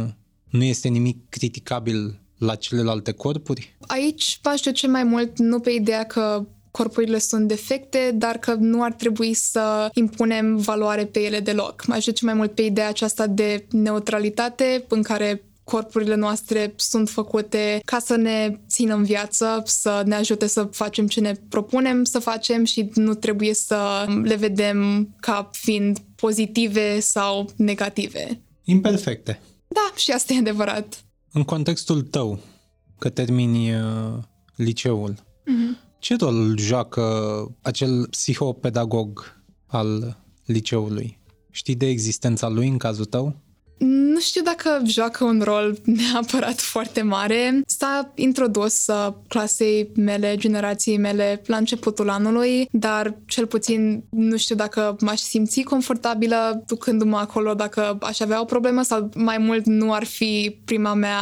[0.51, 3.77] nu este nimic criticabil la celelalte corpuri?
[3.81, 8.83] Aici v-aș duce mai mult nu pe ideea că corpurile sunt defecte, dar că nu
[8.83, 11.87] ar trebui să impunem valoare pe ele deloc.
[11.87, 17.81] Mai duce mai mult pe ideea aceasta de neutralitate în care corpurile noastre sunt făcute
[17.85, 22.19] ca să ne țină în viață, să ne ajute să facem ce ne propunem să
[22.19, 28.41] facem și nu trebuie să le vedem ca fiind pozitive sau negative.
[28.65, 29.41] Imperfecte.
[29.69, 31.05] Da, și asta e adevărat.
[31.33, 32.39] În contextul tău,
[32.99, 33.83] că termini uh,
[34.57, 35.99] liceul, mm-hmm.
[35.99, 37.03] ce rol joacă
[37.63, 41.19] acel psihopedagog al liceului?
[41.51, 43.44] Știi de existența lui în cazul tău?
[43.79, 47.63] Nu știu dacă joacă un rol neapărat foarte mare.
[47.67, 54.55] S-a introdus uh, clasei mele, generației mele la începutul anului, dar cel puțin nu știu
[54.55, 59.93] dacă m-aș simți confortabilă ducându-mă acolo, dacă aș avea o problemă sau mai mult nu
[59.93, 61.19] ar fi prima mea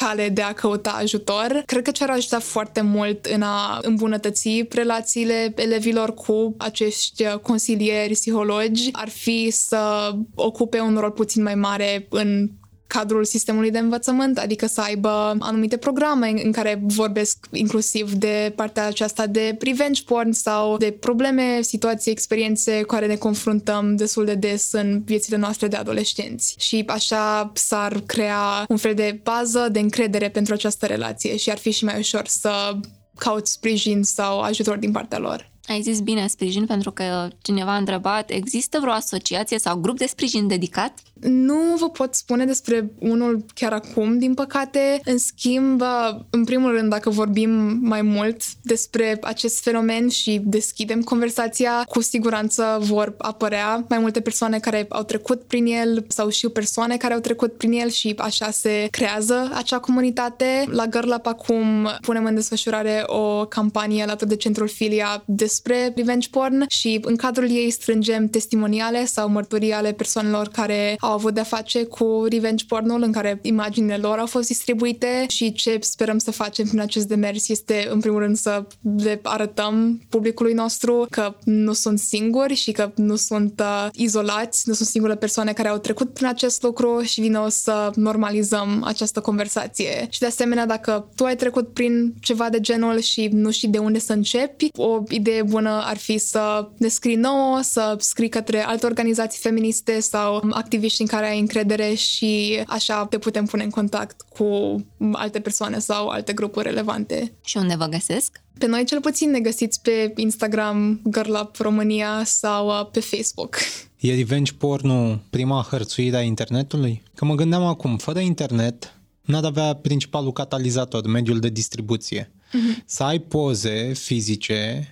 [0.00, 1.62] cale de a căuta ajutor.
[1.66, 8.12] Cred că ce ar ajuta foarte mult în a îmbunătăți relațiile elevilor cu acești consilieri,
[8.12, 12.50] psihologi, ar fi să ocupe un rol puțin mai mare în
[12.92, 18.86] cadrul sistemului de învățământ, adică să aibă anumite programe în care vorbesc inclusiv de partea
[18.86, 24.34] aceasta de revenge porn sau de probleme, situații, experiențe cu care ne confruntăm destul de
[24.34, 26.54] des în viețile noastre de adolescenți.
[26.58, 31.58] Și așa s-ar crea un fel de bază de încredere pentru această relație și ar
[31.58, 32.76] fi și mai ușor să
[33.18, 35.50] caut sprijin sau ajutor din partea lor.
[35.66, 40.06] Ai zis bine sprijin pentru că cineva a întrebat, există vreo asociație sau grup de
[40.06, 40.98] sprijin dedicat?
[41.20, 45.00] Nu vă pot spune despre unul chiar acum, din păcate.
[45.04, 45.82] În schimb,
[46.30, 47.50] în primul rând, dacă vorbim
[47.82, 54.58] mai mult despre acest fenomen și deschidem conversația, cu siguranță vor apărea mai multe persoane
[54.58, 58.50] care au trecut prin el sau și persoane care au trecut prin el și așa
[58.50, 60.64] se creează acea comunitate.
[60.70, 66.28] La Girl Up acum punem în desfășurare o campanie alături de Centrul Filia despre revenge
[66.30, 71.34] porn și în cadrul ei strângem testimoniale sau mărturii ale persoanelor care au au avut
[71.34, 76.18] de-a face cu revenge pornul în care imaginile lor au fost distribuite și ce sperăm
[76.18, 78.64] să facem prin acest demers este în primul rând să
[78.96, 84.74] le arătăm publicului nostru că nu sunt singuri și că nu sunt uh, izolați, nu
[84.74, 89.20] sunt singure persoane care au trecut prin acest lucru și din nou să normalizăm această
[89.20, 90.06] conversație.
[90.10, 93.78] Și de asemenea, dacă tu ai trecut prin ceva de genul și nu știi de
[93.78, 98.64] unde să începi, o idee bună ar fi să ne scrii nouă, să scrii către
[98.64, 103.70] alte organizații feministe sau activiști în care ai încredere și așa te putem pune în
[103.70, 104.76] contact cu
[105.12, 107.32] alte persoane sau alte grupuri relevante.
[107.44, 108.40] Și unde vă găsesc?
[108.58, 113.56] Pe noi cel puțin ne găsiți pe Instagram Girl Up România sau uh, pe Facebook.
[114.00, 117.02] E revenge pornul prima hărțuire a internetului?
[117.14, 122.32] Că mă gândeam acum, fără internet, n-ar avea principalul catalizator, mediul de distribuție.
[122.32, 122.84] Mm-hmm.
[122.84, 124.88] Să ai poze fizice,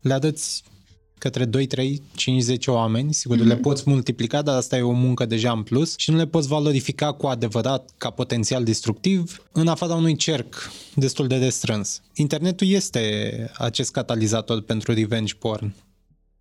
[0.00, 0.62] le arăți
[1.18, 3.46] către 2, 3, 5, 10 oameni, sigur mm-hmm.
[3.46, 6.48] le poți multiplica, dar asta e o muncă deja în plus și nu le poți
[6.48, 12.02] valorifica cu adevărat ca potențial destructiv în afara unui cerc destul de restrâns.
[12.14, 15.74] Internetul este acest catalizator pentru revenge porn.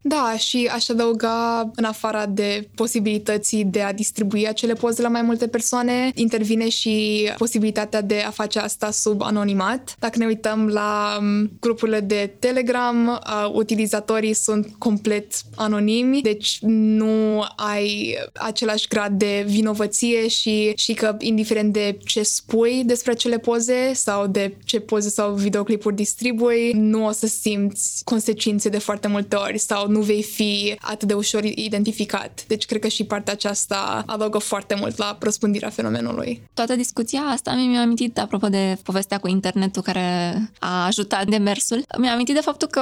[0.01, 5.21] Da, și aș adăuga, în afara de posibilității de a distribui acele poze la mai
[5.21, 9.95] multe persoane, intervine și posibilitatea de a face asta sub anonimat.
[9.99, 17.45] Dacă ne uităm la um, grupurile de Telegram, uh, utilizatorii sunt complet anonimi, deci nu
[17.55, 23.93] ai același grad de vinovăție și, și că, indiferent de ce spui despre acele poze
[23.93, 29.35] sau de ce poze sau videoclipuri distribui, nu o să simți consecințe de foarte multe
[29.35, 32.43] ori sau nu vei fi atât de ușor identificat.
[32.47, 36.41] Deci cred că și partea aceasta adaugă foarte mult la răspândirea fenomenului.
[36.53, 42.11] Toată discuția asta mi-a amintit, apropo de povestea cu internetul care a ajutat demersul, mi-a
[42.11, 42.81] amintit de faptul că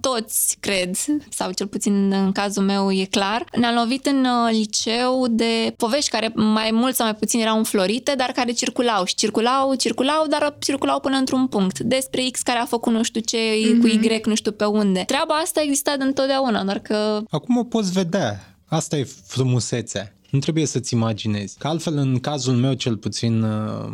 [0.00, 0.94] toți, cred,
[1.30, 6.10] sau cel puțin în cazul meu e clar, ne-am lovit în uh, liceu de povești
[6.10, 10.56] care mai mult sau mai puțin erau înflorite, dar care circulau și circulau, circulau, dar
[10.58, 11.78] circulau până într-un punct.
[11.78, 13.80] Despre X care a făcut nu știu ce, mm-hmm.
[13.80, 15.02] cu Y nu știu pe unde.
[15.06, 17.20] Treaba asta a existat întotdeauna, doar că...
[17.30, 18.56] Acum o poți vedea.
[18.64, 20.16] Asta e frumusețea.
[20.30, 21.58] Nu trebuie să-ți imaginezi.
[21.58, 23.88] Că altfel, în cazul meu cel puțin, uh,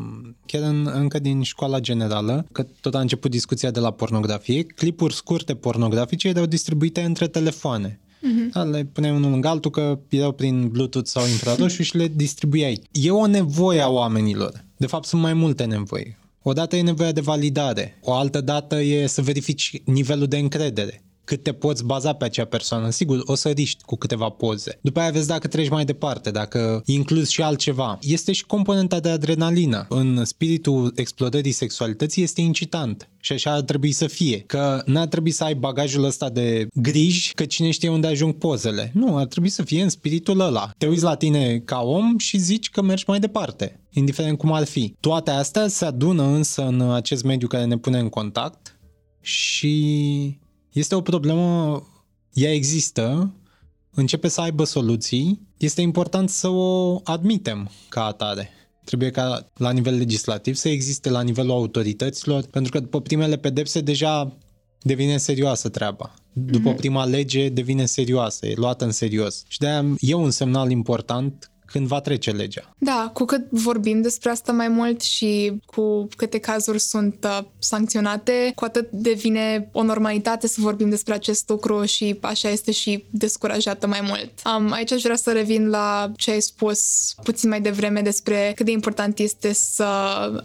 [0.47, 5.15] chiar în, încă din școala generală, că tot a început discuția de la pornografie, clipuri
[5.15, 8.01] scurte pornografice erau distribuite între telefoane.
[8.23, 8.71] Uh-huh.
[8.71, 12.83] Le puneai unul lângă altul că erau prin Bluetooth sau infraroșu și le distribuiai.
[12.93, 14.65] E o nevoie a oamenilor.
[14.77, 16.17] De fapt, sunt mai multe nevoi.
[16.43, 21.03] O dată e nevoia de validare, o altă dată e să verifici nivelul de încredere
[21.25, 22.91] cât te poți baza pe acea persoană.
[22.91, 24.79] Sigur, o să riști cu câteva poze.
[24.81, 27.99] După aia vezi dacă treci mai departe, dacă incluzi și altceva.
[28.01, 29.87] Este și componenta de adrenalină.
[29.89, 33.09] În spiritul explodării sexualității este incitant.
[33.21, 34.39] Și așa ar trebui să fie.
[34.39, 38.91] Că n-ar trebui să ai bagajul ăsta de griji că cine știe unde ajung pozele.
[38.95, 40.71] Nu, ar trebui să fie în spiritul ăla.
[40.79, 44.65] Te uiți la tine ca om și zici că mergi mai departe, indiferent cum ar
[44.65, 44.95] fi.
[45.01, 48.79] Toate astea se adună însă în acest mediu care ne pune în contact
[49.21, 50.41] și
[50.73, 51.83] este o problemă,
[52.33, 53.33] ea există,
[53.91, 58.51] începe să aibă soluții, este important să o admitem ca atare.
[58.85, 63.81] Trebuie ca la nivel legislativ să existe la nivelul autorităților, pentru că după primele pedepse
[63.81, 64.37] deja
[64.81, 66.15] devine serioasă treaba.
[66.33, 66.77] După mm-hmm.
[66.77, 69.45] prima lege devine serioasă, e luată în serios.
[69.49, 72.75] Și de-aia e un semnal important când va trece legea.
[72.79, 78.53] Da, cu cât vorbim despre asta mai mult și cu câte cazuri sunt uh, sancționate,
[78.55, 83.87] cu atât devine o normalitate să vorbim despre acest lucru și așa este și descurajată
[83.87, 84.31] mai mult.
[84.57, 86.81] Um, aici aș vrea să revin la ce ai spus
[87.23, 89.87] puțin mai devreme despre cât de important este să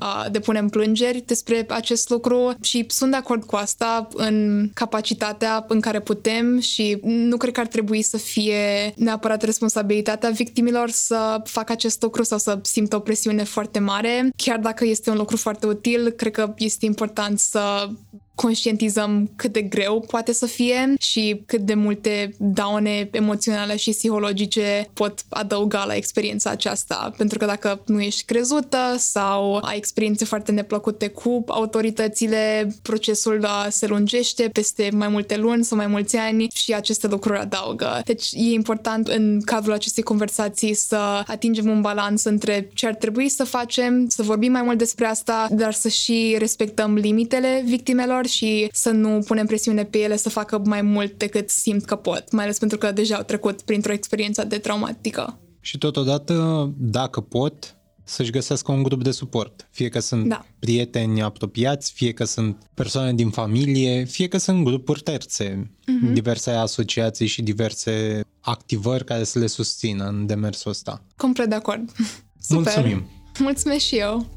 [0.02, 5.80] uh, depunem plângeri despre acest lucru și sunt de acord cu asta în capacitatea în
[5.80, 11.42] care putem și nu cred că ar trebui să fie neapărat responsabilitatea victimilor să să
[11.44, 14.30] facă acest lucru sau să simtă o presiune foarte mare.
[14.36, 17.90] Chiar dacă este un lucru foarte util, cred că este important să
[18.38, 24.90] conștientizăm cât de greu poate să fie și cât de multe daune emoționale și psihologice
[24.94, 27.14] pot adăuga la experiența aceasta.
[27.18, 33.88] Pentru că dacă nu ești crezută sau ai experiențe foarte neplăcute cu autoritățile, procesul se
[33.88, 38.02] lungește peste mai multe luni sau mai mulți ani și aceste lucruri adaugă.
[38.06, 43.30] Deci e important în cadrul acestei conversații să atingem un balans între ce ar trebui
[43.30, 48.70] să facem, să vorbim mai mult despre asta, dar să și respectăm limitele victimelor și
[48.72, 52.44] să nu punem presiune pe ele să facă mai mult decât simt că pot, mai
[52.44, 55.40] ales pentru că deja au trecut printr-o experiență de traumatică.
[55.60, 59.68] Și totodată, dacă pot, să-și găsească un grup de suport.
[59.72, 60.46] Fie că sunt da.
[60.60, 66.14] prieteni apropiați, fie că sunt persoane din familie, fie că sunt grupuri terțe, uh-huh.
[66.14, 71.04] diverse asociații și diverse activări care să le susțină în demersul ăsta.
[71.16, 71.92] Complet de acord.
[72.50, 72.64] Super.
[72.64, 73.10] Mulțumim!
[73.40, 74.37] Mulțumesc și eu!